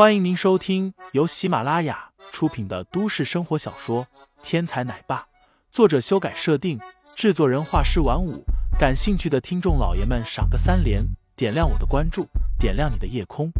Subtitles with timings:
[0.00, 4.06] 欢迎您收听由喜马拉雅出品的都市生活小说
[4.42, 5.18] 《天才奶爸》，
[5.70, 6.80] 作者修改设定，
[7.14, 8.42] 制作人画师晚舞。
[8.78, 11.04] 感兴趣的听众老爷们，赏个三连，
[11.36, 12.26] 点亮我的关注，
[12.58, 13.52] 点亮你的夜空。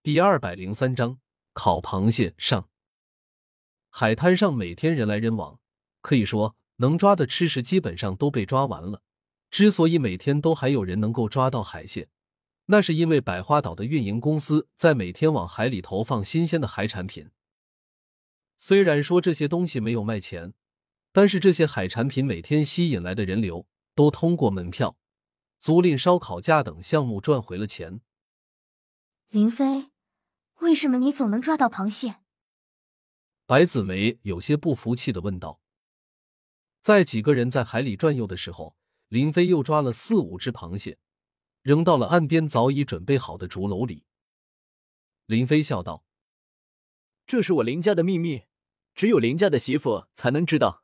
[0.00, 1.18] 第二百零三章，
[1.54, 2.68] 烤螃蟹上。
[3.90, 5.58] 海滩上每天人来人往，
[6.00, 6.54] 可以说。
[6.82, 9.02] 能抓的吃食基本上都被抓完了。
[9.50, 12.08] 之所以每天都还有人能够抓到海蟹，
[12.66, 17.30] 那是因为百花岛的运营公司在每天往海里投放新鲜的海产品。
[18.56, 20.54] 虽然说这些东西没有卖钱，
[21.12, 24.96] 但是这些海产品每天吸引来的人流都通过门票、
[25.60, 28.00] 租赁烧烤架等项目赚回了钱。
[29.28, 29.90] 林飞，
[30.60, 32.16] 为什么你总能抓到螃蟹？
[33.46, 35.61] 白子梅有些不服气的问道。
[36.82, 40.98] 在几个人在海里转悠的时候，林飞又抓了四五只螃蟹，
[41.62, 44.04] 扔到了岸边早已准备好的竹篓里。
[45.26, 46.04] 林飞笑道
[47.24, 48.46] ：“这是我林家的秘密，
[48.94, 50.82] 只有林家的媳妇才能知道。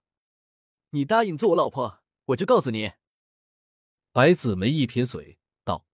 [0.90, 2.92] 你答应做我老婆，我就告诉你。”
[4.12, 5.84] 白子梅一撇嘴道：“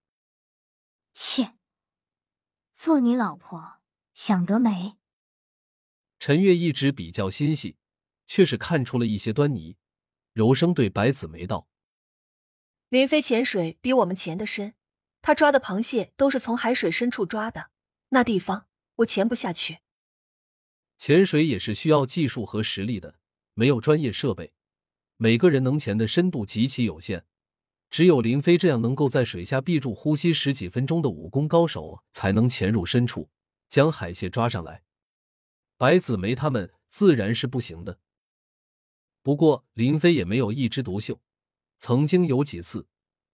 [1.15, 1.55] 切，
[2.75, 3.79] 做你老婆
[4.13, 4.99] 想得美。”
[6.21, 7.79] 陈月一直比较心细，
[8.27, 9.79] 却是看出了一些端倪。
[10.35, 11.69] 柔声对白子梅道
[12.91, 14.75] ：“林飞潜水比我们潜的深，
[15.23, 17.71] 他抓的螃蟹都是从海水深处抓的，
[18.09, 19.79] 那地方我潜不下去。
[20.99, 23.21] 潜水也是需要技术和实力的，
[23.55, 24.53] 没有专业设备，
[25.17, 27.25] 每个人能潜的深度极其有限。
[27.89, 33.31] 只有林飞这样能够在水下闭住呼吸十几分钟的武功高手，才能潜入深处
[33.69, 34.83] 将海蟹抓上来。
[35.77, 38.01] 白子梅他们自然是不行的。”
[39.25, 41.19] 不过林飞也没有一枝独秀，
[41.79, 42.87] 曾经有几次，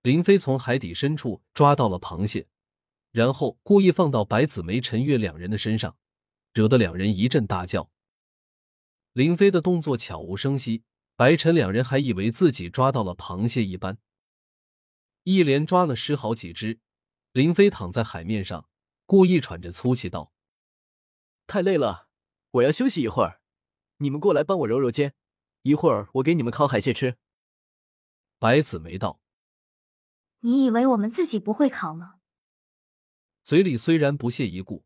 [0.02, 2.46] 林飞从海底深处抓到了螃蟹，
[3.10, 5.96] 然后故意放到白子梅、陈月两人的身上，
[6.54, 7.90] 惹得两人一阵大叫。
[9.14, 10.84] 林飞的动作悄无声息，
[11.16, 13.98] 白陈两人还以为自己抓到了螃蟹一般。
[15.24, 16.78] 一连抓了十好几只，
[17.32, 18.68] 林飞躺在海面上，
[19.06, 20.32] 故意喘着粗气道
[21.48, 22.06] ：“太累了，
[22.52, 23.40] 我要休息一会儿，
[23.96, 25.14] 你们过来帮我揉揉肩。”
[25.62, 27.18] 一会儿我给你们烤海蟹吃。
[28.38, 29.20] 白子梅道
[30.40, 32.20] ：“你以为我们自己不会烤吗？”
[33.44, 34.84] 嘴里虽然不屑一顾，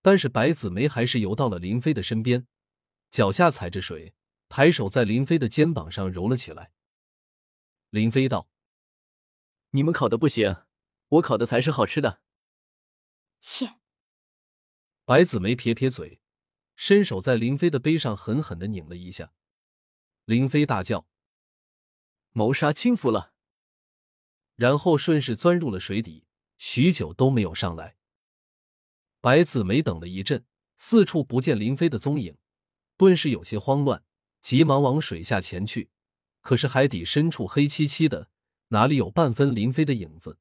[0.00, 2.46] 但是白子梅还是游到了林飞的身边，
[3.10, 4.14] 脚下踩着水，
[4.48, 6.72] 抬手在林飞的肩膀上揉了起来。
[7.90, 8.48] 林飞道
[9.70, 10.64] ：“你们烤的不行，
[11.08, 12.20] 我烤的才是好吃的。”
[13.40, 13.80] 切！
[15.04, 16.20] 白子梅撇撇嘴，
[16.76, 19.32] 伸手在林飞的背上狠狠的拧了一下。
[20.24, 21.06] 林飞大叫
[22.32, 23.32] ：“谋杀轻浮了！”
[24.54, 26.26] 然后顺势钻入了水底，
[26.58, 27.96] 许久都没有上来。
[29.20, 30.44] 白子梅等了一阵，
[30.76, 32.36] 四处不见林飞的踪影，
[32.96, 34.04] 顿时有些慌乱，
[34.40, 35.90] 急忙往水下潜去。
[36.40, 38.28] 可是海底深处黑漆漆的，
[38.68, 40.38] 哪里有半分林飞的影子？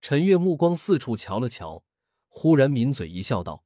[0.00, 1.84] 陈月目光四处瞧了瞧，
[2.28, 3.64] 忽然抿嘴一笑，道：“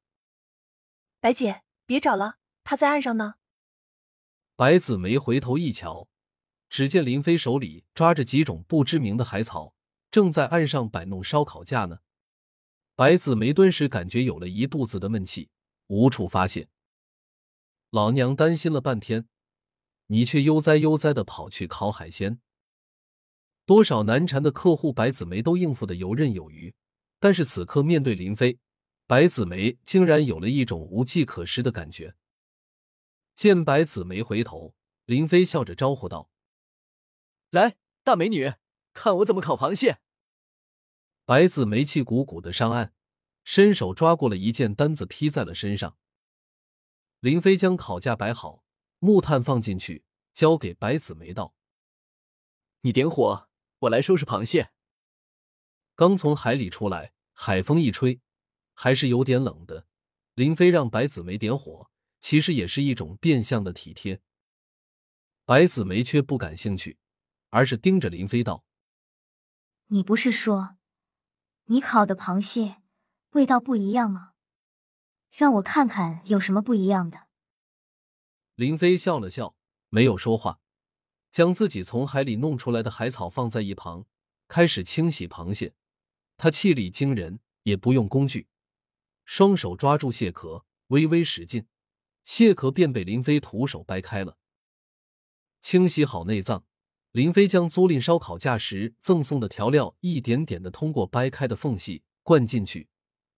[1.19, 3.35] 白姐，别找了，他在岸上呢。”
[4.57, 6.07] 白子梅回头一瞧，
[6.67, 9.75] 只见林飞手里抓着几种不知名的海草，
[10.09, 11.99] 正在岸上摆弄烧烤架呢。
[12.95, 15.51] 白子梅顿时感觉有了一肚子的闷气，
[15.85, 16.69] 无处发泄。
[17.91, 19.27] 老娘担心了半天，
[20.07, 22.39] 你却悠哉悠哉的跑去烤海鲜。
[23.67, 26.73] 多少难缠的客户，白子梅都应付的游刃有余。
[27.19, 28.57] 但是此刻面对林飞，
[29.05, 32.15] 白子梅竟然有了一种无计可施的感觉。
[33.37, 34.73] 见白子梅回头，
[35.05, 36.31] 林飞笑着招呼道
[37.51, 38.55] ：“来，大美女，
[38.93, 39.99] 看我怎么烤螃蟹。”
[41.23, 42.95] 白子梅气鼓鼓的上岸，
[43.43, 45.99] 伸手抓过了一件单子披在了身上。
[47.19, 48.63] 林飞将烤架摆好，
[48.97, 50.03] 木炭放进去，
[50.33, 51.53] 交给白子梅道
[52.81, 53.47] ：“你点火，
[53.81, 54.71] 我来收拾螃蟹。”
[55.93, 58.19] 刚从海里出来，海风一吹，
[58.73, 59.85] 还是有点冷的。
[60.33, 61.91] 林飞让白子梅点火。
[62.29, 64.21] 其实也是一种变相的体贴。
[65.45, 66.97] 白子梅却不感兴趣，
[67.51, 68.65] 而是盯着林飞道
[69.87, 70.75] ：“你不是说
[71.67, 72.81] 你烤的螃蟹
[73.29, 74.33] 味道不一样吗？
[75.31, 77.29] 让我看看有什么不一样的。”
[78.55, 79.55] 林飞笑了笑，
[79.87, 80.59] 没有说话，
[81.31, 84.05] 将自己从海里弄出来的海草放在一旁，
[84.49, 85.73] 开始清洗螃蟹。
[86.35, 88.49] 他气力惊人，也不用工具，
[89.23, 91.65] 双手抓住蟹壳，微微使劲。
[92.27, 94.37] 蟹壳便被林飞徒手掰开了。
[95.61, 96.65] 清洗好内脏，
[97.13, 102.89] 林飞将租赁烧烤架时赠送的调料一点点的通过掰开的缝隙灌进去，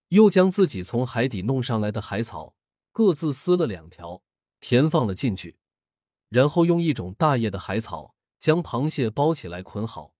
[0.07, 2.55] 又将自己从海底弄上来的海草
[2.91, 4.23] 各自撕了两条，
[4.59, 5.59] 填放了进去，
[6.29, 10.15] 然后用一种大叶的海草将螃蟹包起来捆好，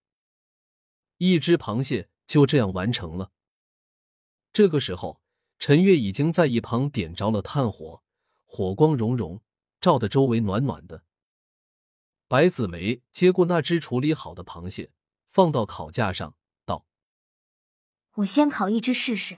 [1.17, 3.31] 一只螃蟹就这样完成了。
[4.53, 5.23] 这个时候，
[5.57, 8.03] 陈月已经在一旁点着了炭火，
[8.51, 9.43] 火光融融，
[9.79, 11.03] 照得周围暖暖的。
[12.27, 14.91] 白子梅接过那只处理好的螃蟹，
[15.27, 16.35] 放到烤架上，
[16.65, 16.87] 道
[18.17, 19.37] ：“我先烤一只试试，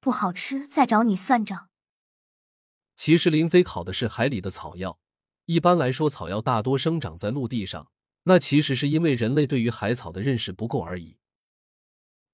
[0.00, 1.68] 不好吃再找你算账。”
[2.96, 4.98] 其实林飞烤的是海里的草药。
[5.44, 7.92] 一般来说，草药大多生长在陆地上，
[8.22, 11.18] 那其实是因为人类对于海草的认识不够而已。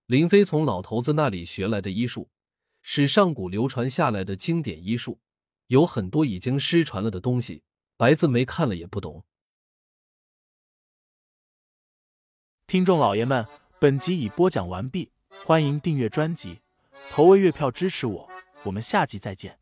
[0.07, 2.31] 林飞从老头子那里学来的医术，
[2.83, 5.21] 是上古流传下来的经典医术，
[5.69, 7.63] 有很多已经失传了的东西，
[7.97, 9.25] 白字眉看了也不懂。
[12.67, 13.47] 听众老爷们，
[13.79, 15.13] 本集已播讲完毕，
[15.45, 16.61] 欢迎订阅专辑，
[17.11, 18.29] 投喂月票支持我，
[18.65, 19.59] 我们下集再见。